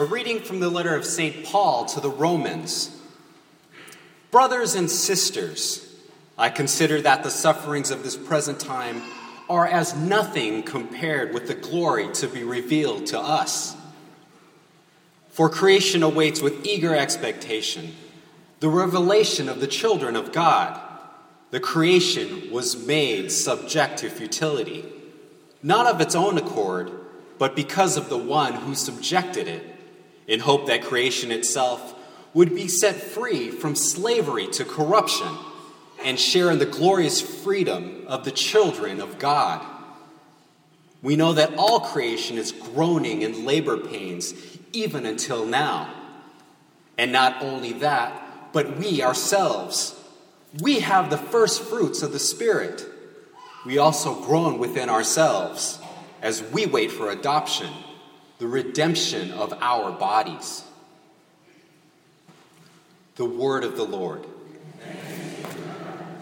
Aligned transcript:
A 0.00 0.04
reading 0.06 0.40
from 0.40 0.60
the 0.60 0.70
letter 0.70 0.96
of 0.96 1.04
St. 1.04 1.44
Paul 1.44 1.84
to 1.84 2.00
the 2.00 2.08
Romans. 2.08 2.98
Brothers 4.30 4.74
and 4.74 4.90
sisters, 4.90 5.94
I 6.38 6.48
consider 6.48 7.02
that 7.02 7.22
the 7.22 7.30
sufferings 7.30 7.90
of 7.90 8.02
this 8.02 8.16
present 8.16 8.58
time 8.58 9.02
are 9.50 9.66
as 9.66 9.94
nothing 9.94 10.62
compared 10.62 11.34
with 11.34 11.48
the 11.48 11.54
glory 11.54 12.10
to 12.14 12.28
be 12.28 12.44
revealed 12.44 13.08
to 13.08 13.20
us. 13.20 13.76
For 15.28 15.50
creation 15.50 16.02
awaits 16.02 16.40
with 16.40 16.64
eager 16.66 16.96
expectation 16.96 17.94
the 18.60 18.70
revelation 18.70 19.50
of 19.50 19.60
the 19.60 19.66
children 19.66 20.16
of 20.16 20.32
God. 20.32 20.80
The 21.50 21.60
creation 21.60 22.50
was 22.50 22.86
made 22.86 23.30
subject 23.30 23.98
to 23.98 24.08
futility, 24.08 24.82
not 25.62 25.84
of 25.84 26.00
its 26.00 26.14
own 26.14 26.38
accord, 26.38 26.90
but 27.38 27.54
because 27.54 27.98
of 27.98 28.08
the 28.08 28.16
one 28.16 28.54
who 28.54 28.74
subjected 28.74 29.46
it, 29.46 29.76
in 30.30 30.38
hope 30.38 30.66
that 30.68 30.84
creation 30.84 31.32
itself 31.32 31.94
would 32.32 32.54
be 32.54 32.68
set 32.68 32.94
free 32.94 33.50
from 33.50 33.74
slavery 33.74 34.46
to 34.46 34.64
corruption 34.64 35.36
and 36.04 36.18
share 36.18 36.52
in 36.52 36.60
the 36.60 36.66
glorious 36.66 37.20
freedom 37.20 38.04
of 38.06 38.24
the 38.24 38.30
children 38.30 39.00
of 39.00 39.18
God. 39.18 39.66
We 41.02 41.16
know 41.16 41.32
that 41.32 41.54
all 41.56 41.80
creation 41.80 42.38
is 42.38 42.52
groaning 42.52 43.22
in 43.22 43.44
labor 43.44 43.76
pains 43.76 44.32
even 44.72 45.04
until 45.04 45.44
now. 45.44 45.92
And 46.96 47.10
not 47.10 47.42
only 47.42 47.72
that, 47.74 48.52
but 48.52 48.78
we 48.78 49.02
ourselves. 49.02 49.98
We 50.60 50.80
have 50.80 51.10
the 51.10 51.18
first 51.18 51.62
fruits 51.62 52.02
of 52.02 52.12
the 52.12 52.18
Spirit. 52.20 52.86
We 53.66 53.78
also 53.78 54.14
groan 54.22 54.58
within 54.58 54.88
ourselves 54.88 55.80
as 56.22 56.40
we 56.42 56.66
wait 56.66 56.92
for 56.92 57.10
adoption, 57.10 57.72
the 58.40 58.48
redemption 58.48 59.30
of 59.32 59.52
our 59.60 59.92
bodies. 59.92 60.64
The 63.16 63.26
word 63.26 63.64
of 63.64 63.76
the 63.76 63.84
Lord. 63.84 64.24